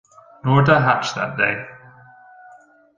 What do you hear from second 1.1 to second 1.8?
that day.